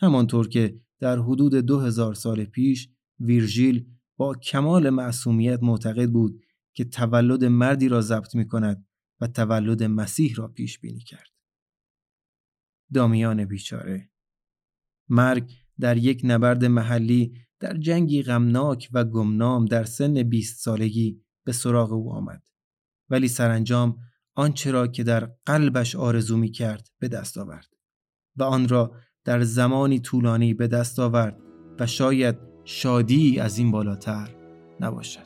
[0.00, 2.88] همانطور که در حدود دو هزار سال پیش
[3.20, 6.40] ویرژیل با کمال معصومیت معتقد بود
[6.74, 8.86] که تولد مردی را ضبط می کند
[9.20, 11.30] و تولد مسیح را پیش بینی کرد.
[12.94, 14.10] دامیان بیچاره
[15.08, 21.52] مرگ در یک نبرد محلی در جنگی غمناک و گمنام در سن 20 سالگی به
[21.52, 22.42] سراغ او آمد
[23.10, 23.98] ولی سرانجام
[24.34, 27.68] آنچه را که در قلبش آرزو می کرد به دست آورد
[28.36, 28.92] و آن را
[29.24, 31.40] در زمانی طولانی به دست آورد
[31.78, 34.30] و شاید شادی از این بالاتر
[34.80, 35.23] نباشد.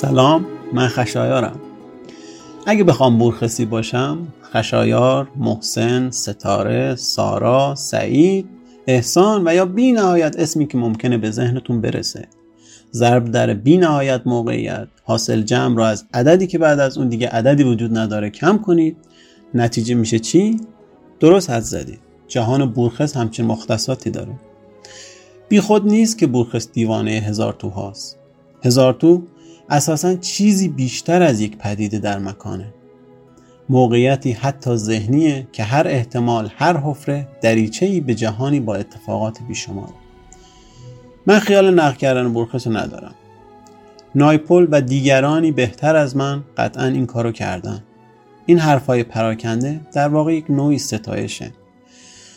[0.00, 1.60] سلام من خشایارم.
[2.66, 8.46] اگه بخوام بورخسی باشم خشایار، محسن، ستاره، سارا، سعید،
[8.86, 12.28] احسان و یا بی نهایت اسمی که ممکنه به ذهنتون برسه.
[12.92, 17.28] ضرب در بی نهایت موقعیت حاصل جمع را از عددی که بعد از اون دیگه
[17.28, 18.96] عددی وجود نداره کم کنید.
[19.54, 20.60] نتیجه میشه چی؟
[21.20, 24.32] درست حد زدید جهان بورخس همچین مختصاتی داره.
[25.48, 28.18] بی خود نیست که بورخس دیوانه هزار تو هاست.
[28.64, 29.22] هزار تو
[29.70, 32.74] اساسا چیزی بیشتر از یک پدیده در مکانه.
[33.68, 39.88] موقعیتی حتی ذهنیه که هر احتمال هر حفره دریچه‌ای به جهانی با اتفاقات بیشمار
[41.26, 43.14] من خیال نقل کردن برخص رو ندارم.
[44.14, 47.82] نایپل و دیگرانی بهتر از من قطعا این کارو کردن.
[48.46, 51.52] این حرفای پراکنده در واقع یک نوعی ستایشه.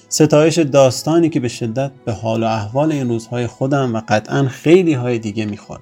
[0.10, 4.94] ستایش داستانی که به شدت به حال و احوال این روزهای خودم و قطعا خیلی
[4.94, 5.82] های دیگه می‌خورم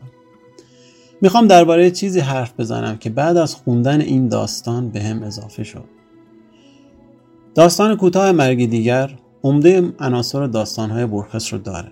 [1.22, 5.84] می‌خوام درباره چیزی حرف بزنم که بعد از خوندن این داستان به هم اضافه شد.
[7.56, 11.92] داستان کوتاه مرگ دیگر عمده عناصر داستانهای برخس رو داره.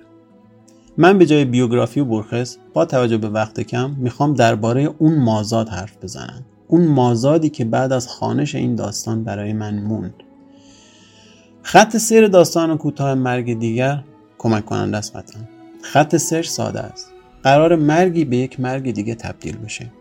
[0.98, 6.04] من به جای بیوگرافی برخس با توجه به وقت کم می‌خوام درباره اون مازاد حرف
[6.04, 6.46] بزنم.
[6.68, 10.14] اون مازادی که بعد از خانش این داستان برای من موند.
[11.62, 14.04] خط سیر داستان کوتاه مرگ دیگر
[14.38, 15.14] کمک کننده است
[15.82, 17.17] خط سیر ساده است.
[17.44, 19.92] قرار مرگی به یک مرگ دیگه تبدیل بشه.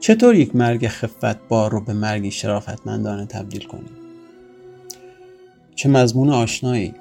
[0.00, 3.90] چطور یک مرگ خفت بار رو به مرگی شرافتمندانه تبدیل کنیم؟
[5.74, 6.94] چه مضمون آشنایی.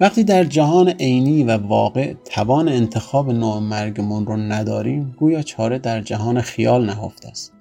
[0.00, 6.00] وقتی در جهان عینی و واقع توان انتخاب نوع مرگمون رو نداریم گویا چاره در
[6.00, 7.52] جهان خیال نهفته است.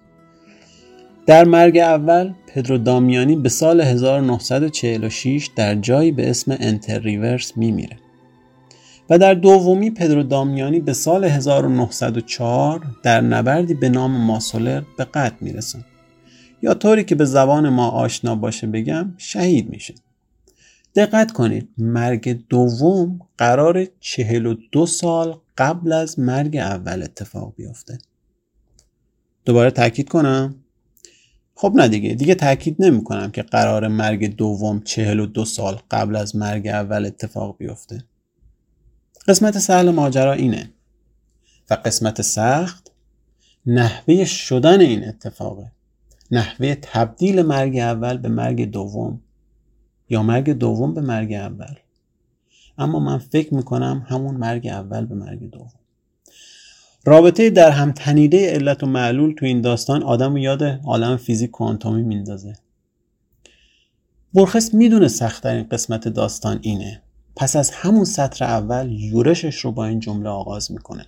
[1.26, 7.98] در مرگ اول پدرو دامیانی به سال 1946 در جایی به اسم انتر ریورس میمیره.
[9.10, 15.36] و در دومی پدرو دامیانی به سال 1904 در نبردی به نام ماسولر به قتل
[15.41, 15.80] می‌رسه
[16.62, 19.93] یا طوری که به زبان ما آشنا باشه بگم شهید میشه
[20.95, 27.97] دقت کنید مرگ دوم قرار 42 سال قبل از مرگ اول اتفاق بیفته.
[29.45, 30.56] دوباره تاکید کنم؟
[31.56, 36.36] خب نه دیگه دیگه تاکید نمی کنم که قرار مرگ دوم 42 سال قبل از
[36.36, 38.04] مرگ اول اتفاق بیفته.
[39.28, 40.69] قسمت سهل ماجرا اینه
[41.69, 42.91] و قسمت سخت
[43.65, 45.71] نحوه شدن این اتفاقه.
[46.32, 49.21] نحوه تبدیل مرگ اول به مرگ دوم
[50.09, 51.76] یا مرگ دوم به مرگ اول.
[52.78, 55.71] اما من فکر می‌کنم همون مرگ اول به مرگ دوم.
[57.05, 62.03] رابطه در هم تنیده علت و معلول تو این داستان آدم یاد عالم فیزیک کوانتومی
[62.03, 62.53] میندازه.
[64.34, 67.03] برخس می‌دونه سختترین قسمت داستان اینه.
[67.36, 71.06] پس از همون سطر اول یورشش رو با این جمله آغاز می‌کنه.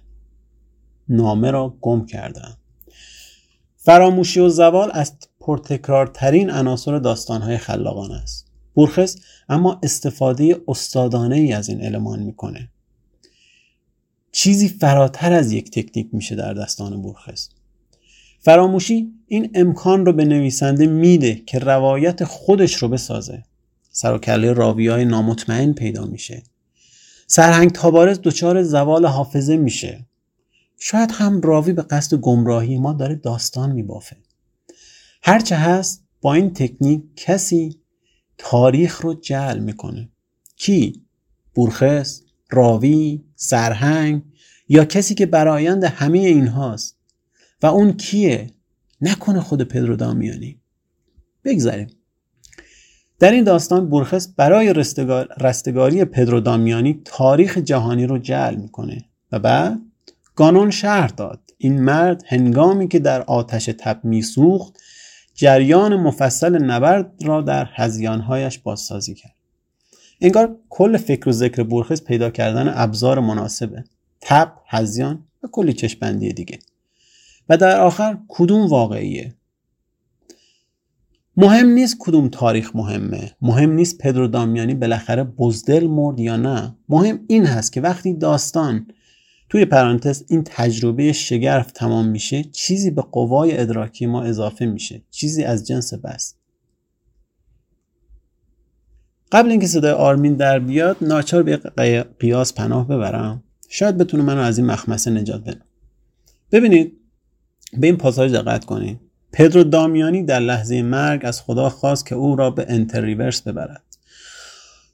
[1.09, 2.57] نامه را گم کردم
[3.77, 8.47] فراموشی و زوال از پرتکرارترین عناصر داستانهای خلاقان است.
[8.73, 9.17] بورخس
[9.49, 12.69] اما استفاده استادانه ای از این المان می‌کنه.
[14.31, 17.49] چیزی فراتر از یک تکنیک میشه در داستان بورخس.
[18.39, 23.43] فراموشی این امکان رو به نویسنده میده که روایت خودش رو بسازه.
[23.97, 26.43] سر و کله راوی های نامطمئن پیدا میشه
[27.27, 30.05] سرهنگ تابارز دچار زوال حافظه میشه
[30.79, 34.17] شاید هم راوی به قصد گمراهی ما داره داستان میبافه
[35.23, 37.79] هرچه هست با این تکنیک کسی
[38.37, 40.09] تاریخ رو جعل می‌کنه
[40.55, 41.05] کی؟
[41.53, 44.21] بورخس؟ راوی؟ سرهنگ؟
[44.69, 46.97] یا کسی که برایند همه اینهاست
[47.61, 48.51] و اون کیه؟
[49.01, 50.61] نکنه خود پدرو دامیانی
[51.43, 51.87] بگذاریم
[53.19, 54.73] در این داستان بورخس برای
[55.37, 59.79] رستگاری پدرو دامیانی تاریخ جهانی رو جعل می‌کنه و بعد
[60.35, 61.39] گانون شهر داد.
[61.57, 64.73] این مرد هنگامی که در آتش تب میسوخت
[65.35, 69.35] جریان مفصل نبرد را در هزیانهایش بازسازی کرد.
[70.21, 73.83] انگار کل فکر و ذکر بورخس پیدا کردن ابزار مناسبه.
[74.21, 76.59] تب هزیان و کلی چشپندی دیگه.
[77.49, 79.35] و در آخر کدوم واقعیه؟
[81.37, 83.31] مهم نیست کدوم تاریخ مهمه.
[83.41, 86.75] مهم نیست پدرو دامیانی بالاخره بزدل مرد یا نه.
[86.89, 88.87] مهم این هست که وقتی داستان
[89.49, 95.01] توی پرانتز این تجربه شگرف تمام میشه چیزی به قوای ادراکی ما اضافه میشه.
[95.11, 96.39] چیزی از جنس بست
[99.31, 101.57] قبل اینکه صدای آرمین در بیاد ناچار به
[102.19, 103.43] قیاس پناه ببرم.
[103.69, 105.61] شاید بتونه منو از این مخمسه نجات بده.
[106.51, 106.97] ببینید
[107.77, 109.04] به این پاساژ دقت کنید.
[109.35, 113.81] پدرو دامیانی در لحظه مرگ از خدا خواست که او را به انتر ریورس ببرد.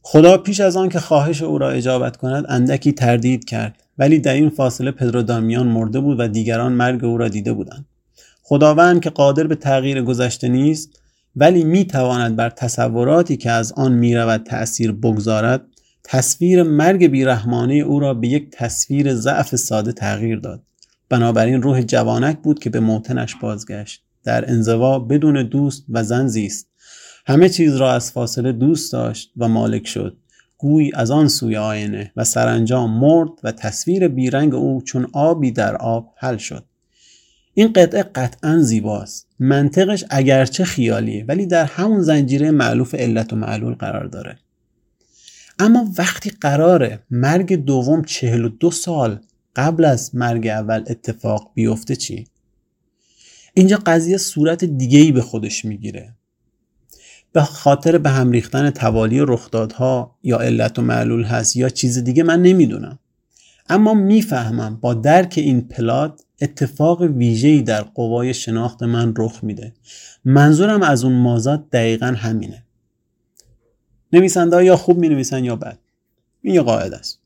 [0.01, 3.83] خدا پیش از آن که خواهش او را اجابت کند اندکی تردید کرد.
[3.97, 7.85] ولی در این فاصله پدرو دامیان مرده بود و دیگران مرگ او را دیده بودند.
[8.43, 11.01] خداوند که قادر به تغییر گذشته نیست
[11.35, 15.61] ولی می تواند بر تصوراتی که از آن می رود تأثیر بگذارد
[16.03, 20.61] تصویر مرگ بیرحمانه او را به یک تصویر ضعف ساده تغییر داد.
[21.09, 24.03] بنابراین روح جوانک بود که به موتنش بازگشت.
[24.23, 26.67] در انزوا بدون دوست و زن زیست.
[27.27, 30.17] همه چیز را از فاصله دوست داشت و مالک شد.
[30.57, 35.75] گوی از آن سوی آینه و سرانجام مرد و تصویر بیرنگ او چون آبی در
[35.75, 36.65] آب حل شد.
[37.53, 39.27] این قطعه قطعا زیباست.
[39.39, 44.37] منطقش اگرچه خیالیه ولی در همون زنجیره معلوف علت و معلول قرار داره.
[45.59, 49.19] اما وقتی قراره مرگ دوم چهل و دو سال
[49.55, 52.27] قبل از مرگ اول اتفاق بیفته چی؟
[53.53, 56.15] اینجا قضیه صورت دیگه ای به خودش می‌گیره.
[57.33, 62.23] به خاطر به هم ریختن توالی رخدادها یا علت و معلول هست یا چیز دیگه
[62.23, 62.99] من نمی‌دونم.
[63.69, 69.73] اما می‌فهمم با درک این پلات اتفاق ویژه‌ای در قوای شناخت من رخ میده.
[70.25, 72.63] منظورم از اون مازاد دقیقا همینه.
[74.13, 75.77] نویسنده یا خوب می نویسن یا بد.
[76.41, 77.20] این یه قاعده است.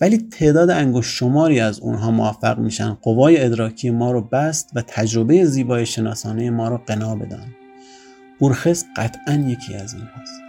[0.00, 5.44] ولی تعداد انگشت شماری از اونها موفق میشن قوای ادراکی ما رو بست و تجربه
[5.44, 7.54] زیبای شناسانه ما رو قنا بدن
[8.38, 10.45] بورخس قطعا یکی از این هست.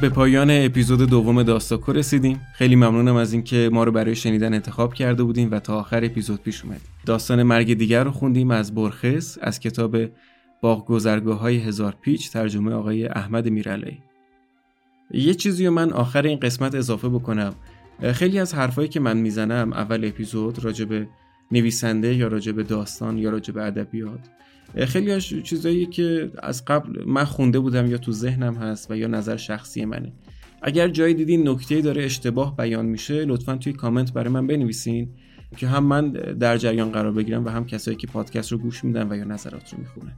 [0.00, 2.40] به پایان اپیزود دوم داستاکو رسیدیم.
[2.54, 6.42] خیلی ممنونم از اینکه ما رو برای شنیدن انتخاب کرده بودیم و تا آخر اپیزود
[6.42, 9.96] پیش اومدیم داستان مرگ دیگر رو خوندیم از برخس از کتاب
[10.60, 13.98] باغ گذرگاه های هزار پیچ ترجمه آقای احمد میرعلی.
[15.10, 17.54] یه چیزی رو من آخر این قسمت اضافه بکنم.
[18.12, 21.08] خیلی از حرفایی که من می‌زنم اول اپیزود راجع به
[21.52, 24.30] نویسنده یا راجع به داستان یا راجع به ادبیات.
[24.76, 29.06] خیلی هاش چیزایی که از قبل من خونده بودم یا تو ذهنم هست و یا
[29.06, 30.12] نظر شخصی منه.
[30.62, 35.08] اگر جایی دیدین نکته داره اشتباه بیان میشه لطفا توی کامنت برای من بنویسین
[35.56, 39.12] که هم من در جریان قرار بگیرم و هم کسایی که پادکست رو گوش میدن
[39.12, 40.12] و یا نظرات رو می‌خونن.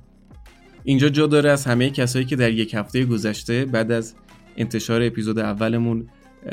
[0.84, 4.14] اینجا جا داره از همه کسایی که در یک هفته گذشته بعد از
[4.57, 6.09] انتشار اپیزود اولمون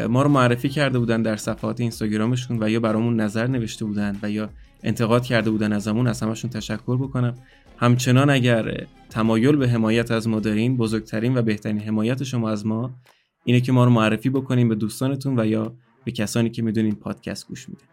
[0.10, 4.32] ما رو معرفی کرده بودن در صفحات اینستاگرامشون و یا برامون نظر نوشته بودن و
[4.32, 4.50] یا
[4.84, 7.36] انتقاد کرده بودن ازمون از همشون تشکر بکنم.
[7.80, 12.96] همچنان اگر تمایل به حمایت از ما دارین بزرگترین و بهترین حمایت شما از ما
[13.44, 15.76] اینه که ما رو معرفی بکنیم به دوستانتون و یا
[16.06, 17.84] به کسانی که می‌دونین پادکست گوش میده.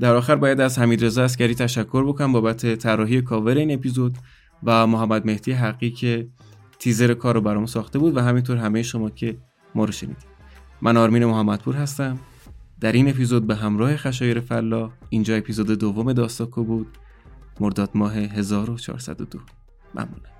[0.00, 4.18] در آخر باید از حمید رضا عسکری تشکر بکنم بابت طراحی کاور این اپیزود
[4.62, 6.28] و محمد مهدی حقی که
[6.78, 9.36] تیزر کار رو برام ساخته بود و همینطور همه شما که
[9.74, 10.26] ما رو شنیدید
[10.82, 12.18] من آرمین محمدپور هستم.
[12.80, 16.86] در این اپیزود به همراه خشایار فلاح اینجا اپیزود دوم داستاکو بود.
[17.60, 19.40] مرداد ماه 1402
[19.94, 20.35] ممنونم.